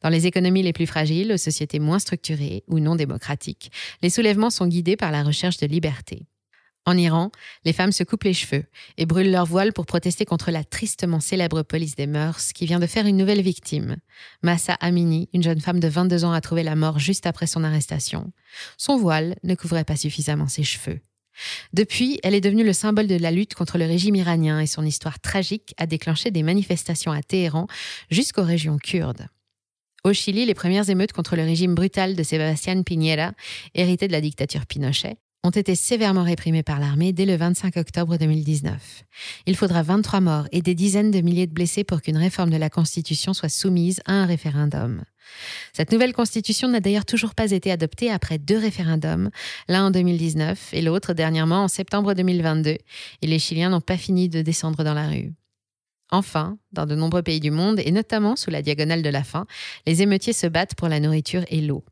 Dans 0.02 0.08
les 0.08 0.26
économies 0.26 0.62
les 0.62 0.72
plus 0.72 0.86
fragiles, 0.86 1.32
aux 1.32 1.36
sociétés 1.36 1.80
moins 1.80 1.98
structurées 1.98 2.64
ou 2.68 2.78
non 2.78 2.96
démocratiques, 2.96 3.70
les 4.02 4.10
soulèvements 4.10 4.50
sont 4.50 4.66
guidés 4.66 4.96
par 4.96 5.10
la 5.10 5.22
recherche 5.22 5.58
de 5.58 5.66
liberté. 5.66 6.26
En 6.88 6.96
Iran, 6.96 7.32
les 7.64 7.72
femmes 7.72 7.90
se 7.90 8.04
coupent 8.04 8.22
les 8.22 8.32
cheveux 8.32 8.64
et 8.96 9.06
brûlent 9.06 9.32
leur 9.32 9.44
voile 9.44 9.72
pour 9.72 9.86
protester 9.86 10.24
contre 10.24 10.52
la 10.52 10.62
tristement 10.62 11.18
célèbre 11.18 11.62
police 11.62 11.96
des 11.96 12.06
mœurs 12.06 12.52
qui 12.52 12.64
vient 12.64 12.78
de 12.78 12.86
faire 12.86 13.06
une 13.06 13.16
nouvelle 13.16 13.42
victime. 13.42 13.96
Massa 14.42 14.74
Amini, 14.74 15.28
une 15.34 15.42
jeune 15.42 15.60
femme 15.60 15.80
de 15.80 15.88
22 15.88 16.24
ans, 16.24 16.32
a 16.32 16.40
trouvé 16.40 16.62
la 16.62 16.76
mort 16.76 17.00
juste 17.00 17.26
après 17.26 17.48
son 17.48 17.64
arrestation. 17.64 18.32
Son 18.78 18.96
voile 18.96 19.34
ne 19.42 19.56
couvrait 19.56 19.82
pas 19.82 19.96
suffisamment 19.96 20.46
ses 20.46 20.62
cheveux. 20.62 21.00
Depuis, 21.72 22.20
elle 22.22 22.34
est 22.34 22.40
devenue 22.40 22.64
le 22.64 22.72
symbole 22.72 23.08
de 23.08 23.16
la 23.16 23.32
lutte 23.32 23.54
contre 23.54 23.78
le 23.78 23.84
régime 23.84 24.14
iranien 24.14 24.60
et 24.60 24.66
son 24.66 24.84
histoire 24.84 25.18
tragique 25.18 25.74
a 25.78 25.86
déclenché 25.86 26.30
des 26.30 26.44
manifestations 26.44 27.10
à 27.10 27.20
Téhéran 27.20 27.66
jusqu'aux 28.10 28.44
régions 28.44 28.78
kurdes. 28.78 29.26
Au 30.04 30.12
Chili, 30.12 30.46
les 30.46 30.54
premières 30.54 30.88
émeutes 30.88 31.12
contre 31.12 31.34
le 31.34 31.42
régime 31.42 31.74
brutal 31.74 32.14
de 32.14 32.22
Sebastián 32.22 32.84
Piñera, 32.84 33.32
hérité 33.74 34.06
de 34.06 34.12
la 34.12 34.20
dictature 34.20 34.64
Pinochet, 34.64 35.16
ont 35.46 35.50
été 35.50 35.76
sévèrement 35.76 36.24
réprimés 36.24 36.64
par 36.64 36.80
l'armée 36.80 37.12
dès 37.12 37.24
le 37.24 37.36
25 37.36 37.76
octobre 37.76 38.16
2019. 38.16 39.04
Il 39.46 39.56
faudra 39.56 39.82
23 39.82 40.20
morts 40.20 40.48
et 40.50 40.60
des 40.60 40.74
dizaines 40.74 41.12
de 41.12 41.20
milliers 41.20 41.46
de 41.46 41.52
blessés 41.52 41.84
pour 41.84 42.02
qu'une 42.02 42.16
réforme 42.16 42.50
de 42.50 42.56
la 42.56 42.68
Constitution 42.68 43.32
soit 43.32 43.48
soumise 43.48 44.00
à 44.06 44.12
un 44.12 44.26
référendum. 44.26 45.04
Cette 45.72 45.92
nouvelle 45.92 46.12
Constitution 46.12 46.68
n'a 46.68 46.80
d'ailleurs 46.80 47.04
toujours 47.04 47.34
pas 47.34 47.52
été 47.52 47.70
adoptée 47.70 48.10
après 48.10 48.38
deux 48.38 48.58
référendums, 48.58 49.30
l'un 49.68 49.86
en 49.86 49.90
2019 49.92 50.74
et 50.74 50.82
l'autre 50.82 51.14
dernièrement 51.14 51.64
en 51.64 51.68
septembre 51.68 52.14
2022, 52.14 52.70
et 52.70 52.80
les 53.22 53.38
Chiliens 53.38 53.70
n'ont 53.70 53.80
pas 53.80 53.96
fini 53.96 54.28
de 54.28 54.42
descendre 54.42 54.82
dans 54.82 54.94
la 54.94 55.08
rue. 55.08 55.32
Enfin, 56.10 56.58
dans 56.72 56.86
de 56.86 56.94
nombreux 56.94 57.22
pays 57.22 57.40
du 57.40 57.50
monde, 57.50 57.80
et 57.84 57.90
notamment 57.92 58.36
sous 58.36 58.50
la 58.50 58.62
diagonale 58.62 59.02
de 59.02 59.10
la 59.10 59.22
faim, 59.22 59.46
les 59.86 60.02
émeutiers 60.02 60.32
se 60.32 60.46
battent 60.46 60.74
pour 60.74 60.88
la 60.88 61.00
nourriture 61.00 61.44
et 61.48 61.60
l'eau. 61.60 61.84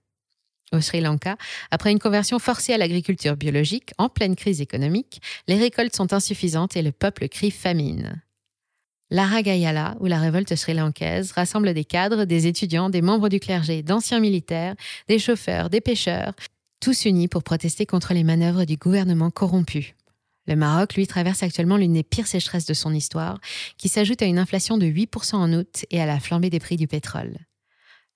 Au 0.75 0.81
Sri 0.81 1.01
Lanka, 1.01 1.37
après 1.71 1.93
une 1.93 2.01
conversion 2.01 2.41
forcée 2.41 2.73
à 2.73 2.79
l'agriculture 2.79 3.37
biologique 3.37 3.93
en 3.97 4.09
pleine 4.09 4.35
crise 4.35 4.61
économique, 4.61 5.23
les 5.47 5.57
récoltes 5.57 5.95
sont 5.95 6.13
insuffisantes 6.13 6.77
et 6.77 6.83
le 6.83 6.91
peuple 6.91 7.29
crie 7.29 7.53
famine. 7.53 8.21
L'Aragayala, 9.11 9.97
ou 10.01 10.07
la 10.07 10.19
révolte 10.19 10.57
sri-lankaise, 10.57 11.31
rassemble 11.31 11.75
des 11.75 11.85
cadres, 11.85 12.25
des 12.25 12.49
étudiants, 12.49 12.91
des 12.91 13.03
membres 13.03 13.29
du 13.29 13.39
clergé, 13.39 13.83
d'anciens 13.83 14.19
militaires, 14.19 14.75
des 15.07 15.21
chauffeurs, 15.21 15.71
des 15.71 15.81
pêcheurs, 15.81 16.33
tous 16.81 17.05
unis 17.05 17.29
pour 17.29 17.45
protester 17.45 17.87
contre 17.87 18.13
les 18.13 18.25
manœuvres 18.25 18.65
du 18.65 18.77
gouvernement 18.77 19.31
corrompu. 19.31 19.95
Le 20.49 20.57
Maroc, 20.57 20.95
lui, 20.97 21.07
traverse 21.07 21.45
actuellement 21.45 21.77
l'une 21.77 21.93
des 21.93 22.03
pires 22.03 22.27
sécheresses 22.27 22.67
de 22.67 22.75
son 22.75 22.93
histoire, 22.93 23.39
qui 23.79 23.89
s'ajoute 23.89 24.23
à 24.23 24.27
une 24.27 24.39
inflation 24.41 24.77
de 24.77 24.87
8% 24.87 25.37
en 25.37 25.53
août 25.53 25.85
et 25.91 26.01
à 26.01 26.07
la 26.07 26.19
flambée 26.19 26.51
des 26.51 26.59
prix 26.59 26.77
du 26.77 26.89
pétrole. 26.89 27.39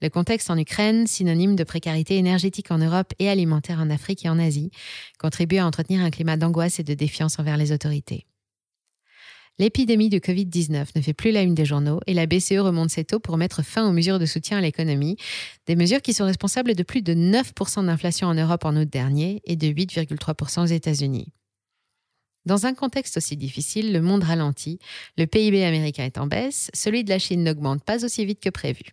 Le 0.01 0.11
contexte 0.11 0.49
en 0.51 0.57
Ukraine, 0.57 1.09
synonyme 1.09 1.57
de 1.57 1.65
précarité 1.65 2.17
énergétique 2.17 2.71
en 2.71 2.79
Europe 2.79 3.13
et 3.19 3.29
alimentaire 3.29 3.81
en 3.81 3.91
Afrique 3.91 4.25
et 4.25 4.29
en 4.29 4.39
Asie, 4.39 4.71
contribue 5.19 5.57
à 5.57 5.67
entretenir 5.67 6.03
un 6.03 6.11
climat 6.11 6.37
d'angoisse 6.37 6.79
et 6.79 6.85
de 6.85 6.95
défiance 6.95 7.39
envers 7.41 7.57
les 7.57 7.73
autorités. 7.73 8.27
L'épidémie 9.59 10.09
de 10.09 10.21
Covid-19 10.21 10.87
ne 10.95 11.01
fait 11.01 11.15
plus 11.15 11.33
la 11.33 11.43
une 11.43 11.57
des 11.57 11.65
journaux 11.65 11.99
et 12.07 12.15
la 12.15 12.27
BCE 12.27 12.61
remonte 12.61 12.91
ses 12.91 13.03
taux 13.03 13.19
pour 13.19 13.37
mettre 13.39 13.65
fin 13.65 13.89
aux 13.89 13.93
mesures 13.93 14.21
de 14.21 14.27
soutien 14.27 14.59
à 14.59 14.61
l'économie, 14.61 15.17
des 15.67 15.75
mesures 15.75 16.01
qui 16.01 16.15
sont 16.15 16.27
responsables 16.27 16.77
de 16.77 16.83
plus 16.85 17.03
de 17.03 17.13
9% 17.13 17.87
d'inflation 17.87 18.29
en 18.29 18.35
Europe 18.35 18.65
en 18.65 18.77
août 18.77 18.89
dernier 18.89 19.43
et 19.47 19.57
de 19.57 19.67
8,3% 19.67 20.63
aux 20.63 20.67
États-Unis. 20.67 21.33
Dans 22.47 22.67
un 22.67 22.75
contexte 22.75 23.17
aussi 23.17 23.37
difficile, 23.37 23.93
le 23.93 24.01
monde 24.01 24.23
ralentit, 24.23 24.79
le 25.17 25.27
PIB 25.27 25.65
américain 25.65 26.05
est 26.05 26.19
en 26.19 26.29
baisse, 26.29 26.71
celui 26.73 27.03
de 27.03 27.11
la 27.11 27.19
Chine 27.19 27.43
n'augmente 27.43 27.83
pas 27.83 28.05
aussi 28.05 28.25
vite 28.25 28.41
que 28.41 28.51
prévu. 28.51 28.85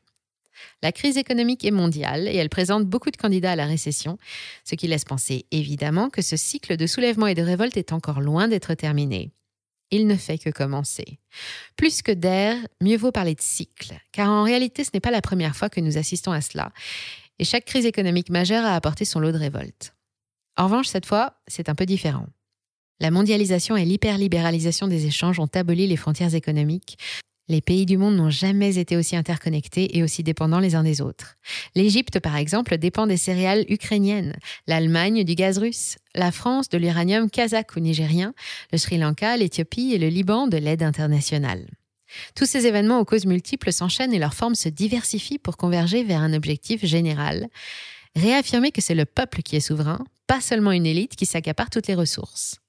La 0.83 0.91
crise 0.91 1.17
économique 1.17 1.65
est 1.65 1.71
mondiale 1.71 2.27
et 2.27 2.35
elle 2.35 2.49
présente 2.49 2.85
beaucoup 2.85 3.11
de 3.11 3.17
candidats 3.17 3.51
à 3.51 3.55
la 3.55 3.65
récession, 3.65 4.17
ce 4.63 4.75
qui 4.75 4.87
laisse 4.87 5.05
penser 5.05 5.45
évidemment 5.51 6.09
que 6.09 6.21
ce 6.21 6.37
cycle 6.37 6.77
de 6.77 6.87
soulèvement 6.87 7.27
et 7.27 7.35
de 7.35 7.41
révolte 7.41 7.77
est 7.77 7.93
encore 7.93 8.21
loin 8.21 8.47
d'être 8.47 8.73
terminé 8.73 9.31
il 9.91 10.07
ne 10.07 10.15
fait 10.15 10.37
que 10.37 10.49
commencer. 10.49 11.19
Plus 11.75 12.01
que 12.01 12.11
d'air, 12.11 12.57
mieux 12.81 12.97
vaut 12.97 13.11
parler 13.11 13.35
de 13.35 13.41
cycle, 13.41 13.93
car 14.11 14.29
en 14.29 14.43
réalité 14.43 14.83
ce 14.83 14.91
n'est 14.93 14.99
pas 14.99 15.11
la 15.11 15.21
première 15.21 15.55
fois 15.55 15.69
que 15.69 15.81
nous 15.81 15.97
assistons 15.97 16.31
à 16.31 16.41
cela, 16.41 16.71
et 17.39 17.45
chaque 17.45 17.65
crise 17.65 17.85
économique 17.85 18.29
majeure 18.29 18.65
a 18.65 18.75
apporté 18.75 19.05
son 19.05 19.19
lot 19.19 19.31
de 19.31 19.37
révolte. 19.37 19.93
En 20.57 20.65
revanche, 20.65 20.87
cette 20.87 21.05
fois, 21.05 21.41
c'est 21.47 21.69
un 21.69 21.75
peu 21.75 21.85
différent. 21.85 22.27
La 23.01 23.11
mondialisation 23.11 23.75
et 23.75 23.83
l'hyperlibéralisation 23.83 24.87
des 24.87 25.05
échanges 25.05 25.39
ont 25.39 25.49
aboli 25.53 25.85
les 25.85 25.97
frontières 25.97 26.33
économiques, 26.33 26.97
les 27.47 27.61
pays 27.61 27.85
du 27.85 27.97
monde 27.97 28.15
n'ont 28.15 28.29
jamais 28.29 28.77
été 28.77 28.97
aussi 28.97 29.15
interconnectés 29.15 29.97
et 29.97 30.03
aussi 30.03 30.23
dépendants 30.23 30.59
les 30.59 30.75
uns 30.75 30.83
des 30.83 31.01
autres. 31.01 31.37
L'Égypte, 31.75 32.19
par 32.19 32.35
exemple, 32.37 32.77
dépend 32.77 33.07
des 33.07 33.17
céréales 33.17 33.65
ukrainiennes, 33.69 34.35
l'Allemagne 34.67 35.23
du 35.23 35.35
gaz 35.35 35.57
russe, 35.59 35.97
la 36.15 36.31
France 36.31 36.69
de 36.69 36.77
l'uranium 36.77 37.29
kazakh 37.29 37.75
ou 37.75 37.79
nigérien, 37.79 38.33
le 38.71 38.77
Sri 38.77 38.97
Lanka, 38.97 39.37
l'Éthiopie 39.37 39.93
et 39.93 39.99
le 39.99 40.07
Liban 40.07 40.47
de 40.47 40.57
l'aide 40.57 40.83
internationale. 40.83 41.67
Tous 42.35 42.45
ces 42.45 42.65
événements 42.65 42.99
aux 42.99 43.05
causes 43.05 43.25
multiples 43.25 43.71
s'enchaînent 43.71 44.13
et 44.13 44.19
leurs 44.19 44.33
formes 44.33 44.55
se 44.55 44.69
diversifient 44.69 45.39
pour 45.39 45.57
converger 45.57 46.03
vers 46.03 46.21
un 46.21 46.33
objectif 46.33 46.85
général. 46.85 47.47
Réaffirmer 48.15 48.71
que 48.71 48.81
c'est 48.81 48.95
le 48.95 49.05
peuple 49.05 49.41
qui 49.41 49.55
est 49.55 49.59
souverain, 49.61 49.99
pas 50.27 50.41
seulement 50.41 50.71
une 50.71 50.85
élite 50.85 51.15
qui 51.15 51.25
s'accapare 51.25 51.69
toutes 51.69 51.87
les 51.87 51.95
ressources. 51.95 52.59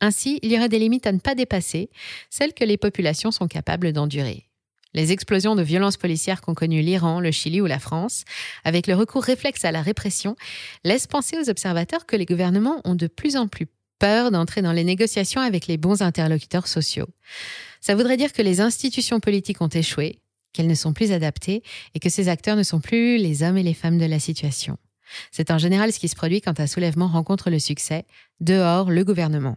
Ainsi, 0.00 0.38
il 0.42 0.52
y 0.52 0.56
aurait 0.56 0.68
des 0.68 0.78
limites 0.78 1.06
à 1.06 1.12
ne 1.12 1.18
pas 1.18 1.34
dépasser, 1.34 1.90
celles 2.30 2.54
que 2.54 2.64
les 2.64 2.76
populations 2.76 3.30
sont 3.30 3.48
capables 3.48 3.92
d'endurer. 3.92 4.48
Les 4.94 5.12
explosions 5.12 5.54
de 5.54 5.62
violences 5.62 5.96
policières 5.96 6.40
qu'ont 6.40 6.54
connues 6.54 6.80
l'Iran, 6.80 7.20
le 7.20 7.30
Chili 7.30 7.60
ou 7.60 7.66
la 7.66 7.78
France, 7.78 8.24
avec 8.64 8.86
le 8.86 8.94
recours 8.94 9.22
réflexe 9.22 9.64
à 9.64 9.72
la 9.72 9.82
répression, 9.82 10.34
laissent 10.84 11.06
penser 11.06 11.36
aux 11.38 11.50
observateurs 11.50 12.06
que 12.06 12.16
les 12.16 12.24
gouvernements 12.24 12.80
ont 12.84 12.94
de 12.94 13.06
plus 13.06 13.36
en 13.36 13.48
plus 13.48 13.66
peur 13.98 14.30
d'entrer 14.30 14.62
dans 14.62 14.72
les 14.72 14.84
négociations 14.84 15.40
avec 15.40 15.66
les 15.66 15.76
bons 15.76 16.02
interlocuteurs 16.02 16.68
sociaux. 16.68 17.08
Ça 17.80 17.94
voudrait 17.94 18.16
dire 18.16 18.32
que 18.32 18.42
les 18.42 18.60
institutions 18.60 19.20
politiques 19.20 19.60
ont 19.60 19.68
échoué, 19.68 20.20
qu'elles 20.52 20.68
ne 20.68 20.74
sont 20.74 20.92
plus 20.92 21.12
adaptées 21.12 21.62
et 21.94 22.00
que 22.00 22.08
ces 22.08 22.28
acteurs 22.28 22.56
ne 22.56 22.62
sont 22.62 22.80
plus 22.80 23.18
les 23.18 23.42
hommes 23.42 23.58
et 23.58 23.62
les 23.62 23.74
femmes 23.74 23.98
de 23.98 24.06
la 24.06 24.18
situation. 24.18 24.78
C'est 25.30 25.50
en 25.50 25.58
général 25.58 25.92
ce 25.92 25.98
qui 25.98 26.08
se 26.08 26.16
produit 26.16 26.40
quand 26.40 26.60
un 26.60 26.66
soulèvement 26.66 27.08
rencontre 27.08 27.50
le 27.50 27.58
succès, 27.58 28.04
dehors 28.40 28.90
le 28.90 29.04
gouvernement. 29.04 29.56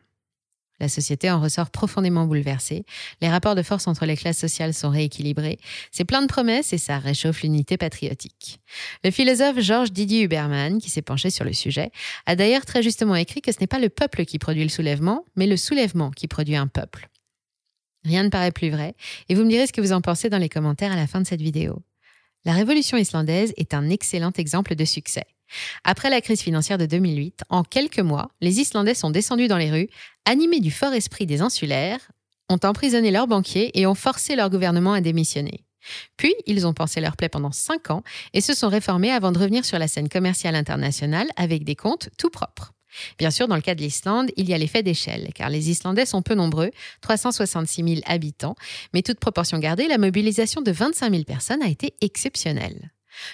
La 0.81 0.89
société 0.89 1.29
en 1.29 1.39
ressort 1.39 1.69
profondément 1.69 2.25
bouleversée. 2.25 2.85
Les 3.21 3.29
rapports 3.29 3.53
de 3.53 3.61
force 3.61 3.87
entre 3.87 4.07
les 4.07 4.17
classes 4.17 4.39
sociales 4.39 4.73
sont 4.73 4.89
rééquilibrés. 4.89 5.59
C'est 5.91 6.05
plein 6.05 6.23
de 6.23 6.27
promesses 6.27 6.73
et 6.73 6.79
ça 6.79 6.97
réchauffe 6.97 7.43
l'unité 7.43 7.77
patriotique. 7.77 8.59
Le 9.03 9.11
philosophe 9.11 9.59
Georges 9.59 9.91
Didier 9.91 10.23
Huberman, 10.23 10.79
qui 10.79 10.89
s'est 10.89 11.03
penché 11.03 11.29
sur 11.29 11.45
le 11.45 11.53
sujet, 11.53 11.91
a 12.25 12.35
d'ailleurs 12.35 12.65
très 12.65 12.81
justement 12.81 13.15
écrit 13.15 13.43
que 13.43 13.51
ce 13.51 13.59
n'est 13.61 13.67
pas 13.67 13.77
le 13.77 13.89
peuple 13.89 14.25
qui 14.25 14.39
produit 14.39 14.63
le 14.63 14.69
soulèvement, 14.69 15.23
mais 15.35 15.45
le 15.45 15.55
soulèvement 15.55 16.09
qui 16.09 16.27
produit 16.27 16.55
un 16.55 16.67
peuple. 16.67 17.09
Rien 18.03 18.23
ne 18.23 18.29
paraît 18.29 18.51
plus 18.51 18.71
vrai, 18.71 18.95
et 19.29 19.35
vous 19.35 19.43
me 19.43 19.49
direz 19.49 19.67
ce 19.67 19.73
que 19.73 19.81
vous 19.81 19.93
en 19.93 20.01
pensez 20.01 20.31
dans 20.31 20.39
les 20.39 20.49
commentaires 20.49 20.91
à 20.91 20.95
la 20.95 21.05
fin 21.05 21.21
de 21.21 21.27
cette 21.27 21.41
vidéo. 21.41 21.83
La 22.43 22.53
révolution 22.53 22.97
islandaise 22.97 23.53
est 23.57 23.73
un 23.73 23.89
excellent 23.89 24.33
exemple 24.35 24.75
de 24.75 24.85
succès. 24.85 25.25
Après 25.83 26.09
la 26.09 26.21
crise 26.21 26.41
financière 26.41 26.77
de 26.77 26.85
2008, 26.85 27.43
en 27.49 27.63
quelques 27.63 27.99
mois, 27.99 28.31
les 28.41 28.59
Islandais 28.59 28.95
sont 28.95 29.11
descendus 29.11 29.47
dans 29.47 29.57
les 29.57 29.69
rues, 29.69 29.89
animés 30.25 30.59
du 30.59 30.71
fort 30.71 30.93
esprit 30.93 31.25
des 31.25 31.41
insulaires, 31.41 32.11
ont 32.49 32.59
emprisonné 32.63 33.11
leurs 33.11 33.27
banquiers 33.27 33.71
et 33.79 33.85
ont 33.85 33.95
forcé 33.95 34.35
leur 34.35 34.49
gouvernement 34.49 34.93
à 34.93 35.01
démissionner. 35.01 35.65
Puis, 36.17 36.33
ils 36.45 36.65
ont 36.67 36.73
pensé 36.73 37.01
leur 37.01 37.15
plaie 37.15 37.29
pendant 37.29 37.51
cinq 37.51 37.89
ans 37.91 38.03
et 38.33 38.41
se 38.41 38.53
sont 38.53 38.69
réformés 38.69 39.11
avant 39.11 39.31
de 39.31 39.39
revenir 39.39 39.65
sur 39.65 39.79
la 39.79 39.87
scène 39.87 40.09
commerciale 40.09 40.55
internationale 40.55 41.27
avec 41.35 41.63
des 41.63 41.75
comptes 41.75 42.09
tout 42.17 42.29
propres. 42.29 42.73
Bien 43.17 43.31
sûr, 43.31 43.47
dans 43.47 43.55
le 43.55 43.61
cas 43.61 43.75
de 43.75 43.81
l'Islande, 43.81 44.31
il 44.37 44.49
y 44.49 44.53
a 44.53 44.57
l'effet 44.57 44.83
d'échelle, 44.83 45.29
car 45.33 45.49
les 45.49 45.69
Islandais 45.69 46.05
sont 46.05 46.21
peu 46.21 46.35
nombreux, 46.35 46.71
366 47.01 47.83
000 47.83 48.01
habitants, 48.05 48.55
mais 48.93 49.01
toute 49.01 49.19
proportion 49.19 49.59
gardée, 49.59 49.87
la 49.87 49.97
mobilisation 49.97 50.61
de 50.61 50.71
25 50.71 51.11
000 51.11 51.23
personnes 51.23 51.61
a 51.61 51.67
été 51.67 51.93
exceptionnelle. 52.01 52.91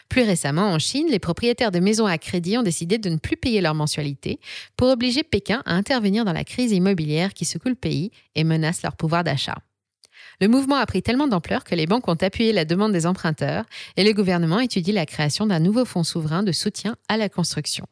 Plus 0.09 0.23
récemment, 0.23 0.71
en 0.71 0.79
Chine, 0.79 1.07
les 1.09 1.19
propriétaires 1.19 1.71
de 1.71 1.79
maisons 1.79 2.07
à 2.07 2.17
crédit 2.17 2.57
ont 2.57 2.63
décidé 2.63 2.97
de 2.97 3.09
ne 3.09 3.17
plus 3.17 3.37
payer 3.37 3.61
leur 3.61 3.75
mensualité 3.75 4.39
pour 4.75 4.89
obliger 4.89 5.23
Pékin 5.23 5.61
à 5.65 5.73
intervenir 5.73 6.25
dans 6.25 6.33
la 6.33 6.43
crise 6.43 6.71
immobilière 6.71 7.33
qui 7.33 7.45
secoue 7.45 7.69
le 7.69 7.75
pays 7.75 8.11
et 8.35 8.43
menace 8.43 8.81
leur 8.81 8.95
pouvoir 8.95 9.23
d'achat. 9.23 9.57
Le 10.41 10.47
mouvement 10.47 10.75
a 10.75 10.85
pris 10.85 11.01
tellement 11.01 11.27
d'ampleur 11.27 11.63
que 11.63 11.75
les 11.75 11.85
banques 11.85 12.07
ont 12.07 12.13
appuyé 12.13 12.53
la 12.53 12.65
demande 12.65 12.91
des 12.91 13.05
emprunteurs 13.05 13.65
et 13.95 14.03
le 14.03 14.13
gouvernement 14.13 14.59
étudie 14.59 14.91
la 14.91 15.05
création 15.05 15.47
d'un 15.47 15.59
nouveau 15.59 15.85
fonds 15.85 16.03
souverain 16.03 16.43
de 16.43 16.51
soutien 16.51 16.95
à 17.07 17.17
la 17.17 17.29
construction. 17.29 17.85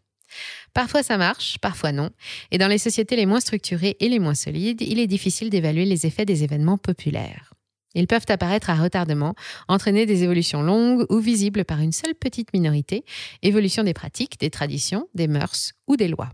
Parfois 0.76 1.04
ça 1.04 1.18
marche, 1.18 1.58
parfois 1.60 1.94
non, 1.94 2.10
et 2.52 2.58
dans 2.58 2.68
les 2.68 2.78
sociétés 2.78 3.16
les 3.16 3.26
moins 3.26 3.40
structurées 3.40 3.96
et 4.02 4.10
les 4.10 4.20
moins 4.20 4.36
solides, 4.36 4.82
il 4.82 5.00
est 5.00 5.08
difficile 5.08 5.50
d'évaluer 5.50 5.86
les 5.86 6.06
effets 6.06 6.26
des 6.26 6.44
événements 6.44 6.78
populaires. 6.78 7.54
Ils 7.94 8.08
peuvent 8.08 8.26
apparaître 8.28 8.70
à 8.70 8.76
retardement, 8.76 9.36
entraîner 9.70 10.06
des 10.06 10.24
évolutions 10.24 10.62
longues 10.62 11.06
ou 11.10 11.20
visibles 11.20 11.64
par 11.64 11.80
une 11.80 11.94
seule 11.94 12.14
petite 12.14 12.52
minorité, 12.54 13.06
évolution 13.42 13.84
des 13.84 13.94
pratiques, 13.94 14.38
des 14.38 14.50
traditions, 14.50 15.08
des 15.14 15.30
mœurs 15.30 15.72
ou 15.88 15.96
des 15.96 16.10
lois. 16.10 16.30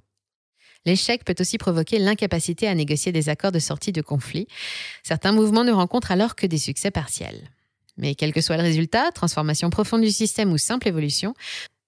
L'échec 0.88 1.24
peut 1.24 1.36
aussi 1.39 1.60
provoquer 1.60 2.00
l'incapacité 2.00 2.67
à 2.67 2.74
négocier 2.74 3.12
des 3.12 3.29
accords 3.29 3.51
de 3.51 3.60
sortie 3.60 3.91
de 3.91 4.01
conflit. 4.01 4.48
Certains 5.03 5.33
mouvements 5.33 5.63
ne 5.63 5.71
rencontrent 5.71 6.10
alors 6.10 6.36
que 6.36 6.48
des 6.48 6.57
succès 6.57 6.89
partiels. 6.89 7.51
Mais 7.98 8.15
quel 8.15 8.33
que 8.33 8.41
soit 8.41 8.57
le 8.57 8.63
résultat, 8.63 9.12
transformation 9.12 9.69
profonde 9.69 10.01
du 10.01 10.10
système 10.10 10.51
ou 10.51 10.57
simple 10.57 10.88
évolution, 10.88 11.36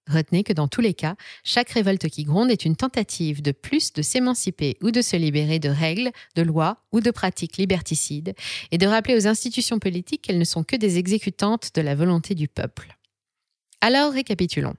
Retenez 0.10 0.44
que 0.44 0.54
dans 0.54 0.68
tous 0.68 0.82
les 0.82 0.94
cas, 0.94 1.16
chaque 1.44 1.70
révolte 1.70 2.10
qui 2.10 2.24
gronde 2.24 2.52
est 2.52 2.66
une 2.66 2.76
tentative 2.76 3.42
de 3.42 3.52
plus 3.52 3.94
de 3.94 4.02
s'émanciper 4.02 4.78
ou 4.82 4.92
de 4.92 5.02
se 5.02 5.16
libérer 5.16 5.60
de 5.60 5.70
règles, 5.70 6.12
de 6.36 6.42
lois 6.42 6.78
ou 6.92 7.00
de 7.00 7.10
pratiques 7.10 7.58
liberticides, 7.58 8.34
et 8.72 8.78
de 8.78 8.88
rappeler 8.88 9.16
aux 9.16 9.28
institutions 9.28 9.80
politiques 9.80 10.24
qu'elles 10.24 10.40
ne 10.40 10.44
sont 10.44 10.64
que 10.64 10.76
des 10.76 10.98
exécutantes 10.98 11.72
de 11.74 11.82
la 11.82 11.96
volonté 11.96 12.36
du 12.36 12.48
peuple. 12.48 12.98
Alors 13.80 14.12
récapitulons. 14.12 14.76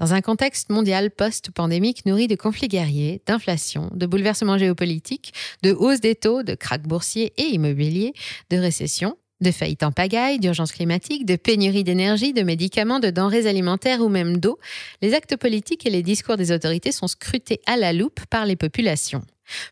Dans 0.00 0.14
un 0.14 0.22
contexte 0.22 0.70
mondial 0.70 1.10
post-pandémique 1.10 2.06
nourri 2.06 2.26
de 2.26 2.34
conflits 2.34 2.68
guerriers, 2.68 3.22
d'inflation, 3.26 3.90
de 3.92 4.06
bouleversements 4.06 4.56
géopolitiques, 4.56 5.34
de 5.62 5.72
hausse 5.72 6.00
des 6.00 6.14
taux, 6.14 6.42
de 6.42 6.54
krachs 6.54 6.86
boursiers 6.86 7.34
et 7.36 7.48
immobiliers, 7.48 8.14
de 8.48 8.56
récession, 8.56 9.18
de 9.40 9.50
faillite 9.50 9.82
en 9.82 9.92
pagaille, 9.92 10.38
d'urgence 10.38 10.72
climatique, 10.72 11.24
de 11.26 11.36
pénurie 11.36 11.84
d'énergie, 11.84 12.32
de 12.32 12.42
médicaments, 12.42 13.00
de 13.00 13.10
denrées 13.10 13.46
alimentaires 13.46 14.00
ou 14.00 14.08
même 14.08 14.38
d'eau, 14.38 14.58
les 15.02 15.14
actes 15.14 15.36
politiques 15.36 15.86
et 15.86 15.90
les 15.90 16.02
discours 16.02 16.36
des 16.36 16.52
autorités 16.52 16.92
sont 16.92 17.08
scrutés 17.08 17.60
à 17.66 17.76
la 17.76 17.92
loupe 17.92 18.20
par 18.30 18.46
les 18.46 18.56
populations. 18.56 19.22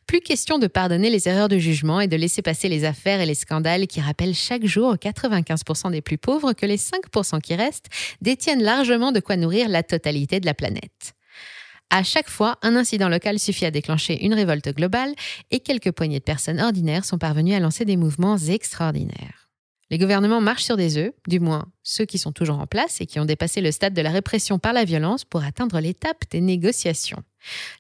Plus 0.07 0.21
question 0.21 0.59
de 0.59 0.67
pardonner 0.67 1.11
les 1.11 1.29
erreurs 1.29 1.49
de 1.49 1.59
jugement 1.59 2.01
et 2.01 2.09
de 2.09 2.17
laisser 2.17 2.43
passer 2.43 2.69
les 2.69 2.85
affaires 2.85 3.21
et 3.21 3.27
les 3.27 3.35
scandales 3.35 3.87
qui 3.87 4.01
rappellent 4.01 4.35
chaque 4.35 4.67
jour 4.67 4.91
aux 4.91 4.97
95% 4.97 5.91
des 5.91 6.01
plus 6.01 6.19
pauvres 6.19 6.53
que 6.53 6.67
les 6.67 6.79
5% 6.79 7.41
qui 7.41 7.55
restent 7.55 7.89
détiennent 8.21 8.63
largement 8.63 9.13
de 9.13 9.21
quoi 9.21 9.37
nourrir 9.37 9.69
la 9.69 9.83
totalité 9.83 10.41
de 10.41 10.47
la 10.47 10.55
planète. 10.55 11.15
À 11.91 12.03
chaque 12.03 12.29
fois, 12.29 12.59
un 12.63 12.77
incident 12.77 13.09
local 13.09 13.39
suffit 13.39 13.65
à 13.65 13.71
déclencher 13.71 14.23
une 14.25 14.35
révolte 14.35 14.75
globale 14.75 15.15
et 15.51 15.61
quelques 15.61 15.93
poignées 15.93 16.19
de 16.19 16.25
personnes 16.25 16.61
ordinaires 16.61 17.05
sont 17.05 17.19
parvenues 17.19 17.55
à 17.55 17.61
lancer 17.61 17.87
des 17.87 17.97
mouvements 17.97 18.37
extraordinaires. 18.37 19.48
Les 19.90 19.97
gouvernements 19.97 20.42
marchent 20.42 20.64
sur 20.64 20.76
des 20.76 20.99
œufs, 20.99 21.12
du 21.26 21.40
moins 21.40 21.66
ceux 21.83 22.04
qui 22.04 22.18
sont 22.18 22.33
toujours 22.33 22.59
en 22.59 22.66
place 22.66 23.00
et 23.00 23.07
qui 23.07 23.18
ont 23.21 23.25
dépassé 23.25 23.62
le 23.62 23.73
stade 23.73 23.95
de 23.95 24.02
la 24.02 24.11
répression 24.11 24.59
par 24.59 24.75
la 24.75 24.85
violence 24.85 25.25
pour 25.25 25.42
atteindre 25.42 25.80
l'étape 25.80 26.25
des 26.30 26.42
négociations. 26.42 27.23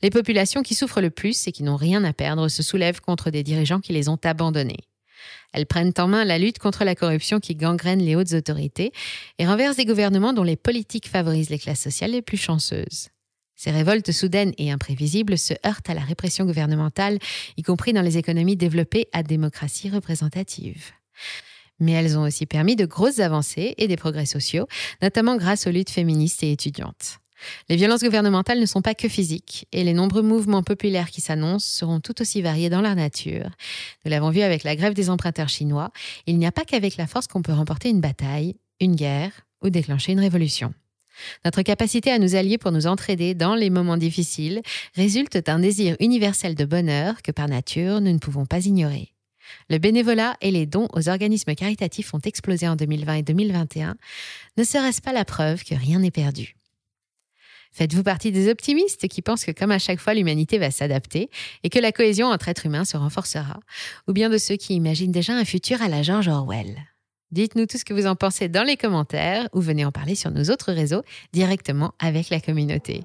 Les 0.02 0.08
populations 0.08 0.62
qui 0.62 0.74
souffrent 0.74 1.02
le 1.02 1.10
plus 1.10 1.46
et 1.46 1.52
qui 1.52 1.62
n'ont 1.62 1.76
rien 1.76 2.02
à 2.04 2.14
perdre 2.14 2.48
se 2.48 2.62
soulèvent 2.62 3.02
contre 3.02 3.30
des 3.30 3.42
dirigeants 3.42 3.80
qui 3.80 3.92
les 3.92 4.08
ont 4.08 4.18
abandonnés. 4.24 4.88
Elles 5.52 5.66
prennent 5.66 5.92
en 5.98 6.08
main 6.08 6.24
la 6.24 6.38
lutte 6.38 6.58
contre 6.58 6.84
la 6.84 6.94
corruption 6.94 7.40
qui 7.40 7.54
gangrène 7.54 8.00
les 8.00 8.16
hautes 8.16 8.32
autorités 8.32 8.92
et 9.38 9.46
renversent 9.46 9.76
des 9.76 9.84
gouvernements 9.84 10.32
dont 10.32 10.42
les 10.42 10.56
politiques 10.56 11.08
favorisent 11.08 11.50
les 11.50 11.58
classes 11.58 11.82
sociales 11.82 12.12
les 12.12 12.22
plus 12.22 12.36
chanceuses. 12.36 13.08
Ces 13.54 13.70
révoltes 13.70 14.12
soudaines 14.12 14.52
et 14.56 14.70
imprévisibles 14.70 15.36
se 15.36 15.54
heurtent 15.66 15.90
à 15.90 15.94
la 15.94 16.02
répression 16.02 16.44
gouvernementale, 16.44 17.18
y 17.56 17.62
compris 17.62 17.92
dans 17.92 18.02
les 18.02 18.16
économies 18.16 18.56
développées 18.56 19.08
à 19.12 19.24
démocratie 19.24 19.90
représentative. 19.90 20.92
Mais 21.80 21.92
elles 21.92 22.18
ont 22.18 22.22
aussi 22.22 22.46
permis 22.46 22.76
de 22.76 22.86
grosses 22.86 23.20
avancées 23.20 23.74
et 23.78 23.88
des 23.88 23.96
progrès 23.96 24.26
sociaux, 24.26 24.66
notamment 25.02 25.36
grâce 25.36 25.66
aux 25.66 25.70
luttes 25.70 25.90
féministes 25.90 26.42
et 26.42 26.52
étudiantes. 26.52 27.20
Les 27.68 27.76
violences 27.76 28.02
gouvernementales 28.02 28.60
ne 28.60 28.66
sont 28.66 28.82
pas 28.82 28.94
que 28.94 29.08
physiques, 29.08 29.66
et 29.72 29.84
les 29.84 29.92
nombreux 29.92 30.22
mouvements 30.22 30.62
populaires 30.62 31.10
qui 31.10 31.20
s'annoncent 31.20 31.68
seront 31.68 32.00
tout 32.00 32.20
aussi 32.20 32.42
variés 32.42 32.70
dans 32.70 32.80
leur 32.80 32.96
nature. 32.96 33.50
Nous 34.04 34.10
l'avons 34.10 34.30
vu 34.30 34.40
avec 34.40 34.64
la 34.64 34.76
grève 34.76 34.94
des 34.94 35.10
emprunteurs 35.10 35.48
chinois, 35.48 35.90
il 36.26 36.38
n'y 36.38 36.46
a 36.46 36.52
pas 36.52 36.64
qu'avec 36.64 36.96
la 36.96 37.06
force 37.06 37.26
qu'on 37.26 37.42
peut 37.42 37.52
remporter 37.52 37.90
une 37.90 38.00
bataille, 38.00 38.56
une 38.80 38.96
guerre 38.96 39.32
ou 39.62 39.70
déclencher 39.70 40.12
une 40.12 40.20
révolution. 40.20 40.74
Notre 41.44 41.62
capacité 41.62 42.10
à 42.12 42.18
nous 42.18 42.36
allier 42.36 42.58
pour 42.58 42.70
nous 42.70 42.86
entraider 42.86 43.34
dans 43.34 43.56
les 43.56 43.70
moments 43.70 43.96
difficiles 43.96 44.62
résulte 44.94 45.36
d'un 45.36 45.58
désir 45.58 45.96
universel 45.98 46.54
de 46.54 46.64
bonheur 46.64 47.22
que 47.22 47.32
par 47.32 47.48
nature 47.48 48.00
nous 48.00 48.12
ne 48.12 48.18
pouvons 48.18 48.46
pas 48.46 48.66
ignorer. 48.66 49.12
Le 49.70 49.78
bénévolat 49.78 50.36
et 50.40 50.50
les 50.50 50.66
dons 50.66 50.88
aux 50.92 51.08
organismes 51.08 51.54
caritatifs 51.54 52.14
ont 52.14 52.20
explosé 52.20 52.68
en 52.68 52.76
2020 52.76 53.14
et 53.14 53.22
2021. 53.22 53.96
Ne 54.56 54.64
serait-ce 54.64 55.00
pas 55.00 55.12
la 55.12 55.24
preuve 55.24 55.64
que 55.64 55.74
rien 55.74 55.98
n'est 55.98 56.10
perdu? 56.10 56.56
Faites-vous 57.72 58.02
partie 58.02 58.32
des 58.32 58.50
optimistes 58.50 59.08
qui 59.08 59.22
pensent 59.22 59.44
que 59.44 59.52
comme 59.52 59.70
à 59.70 59.78
chaque 59.78 60.00
fois 60.00 60.14
l'humanité 60.14 60.58
va 60.58 60.70
s'adapter 60.70 61.30
et 61.62 61.70
que 61.70 61.78
la 61.78 61.92
cohésion 61.92 62.28
entre 62.28 62.48
êtres 62.48 62.66
humains 62.66 62.84
se 62.84 62.96
renforcera, 62.96 63.60
ou 64.06 64.12
bien 64.12 64.30
de 64.30 64.38
ceux 64.38 64.56
qui 64.56 64.74
imaginent 64.74 65.12
déjà 65.12 65.34
un 65.34 65.44
futur 65.44 65.82
à 65.82 65.88
la 65.88 66.02
George 66.02 66.28
Orwell? 66.28 66.76
Dites-nous 67.30 67.66
tout 67.66 67.76
ce 67.76 67.84
que 67.84 67.92
vous 67.92 68.06
en 68.06 68.16
pensez 68.16 68.48
dans 68.48 68.62
les 68.62 68.78
commentaires 68.78 69.48
ou 69.52 69.60
venez 69.60 69.84
en 69.84 69.92
parler 69.92 70.14
sur 70.14 70.30
nos 70.30 70.44
autres 70.44 70.72
réseaux 70.72 71.02
directement 71.32 71.92
avec 71.98 72.30
la 72.30 72.40
communauté. 72.40 73.04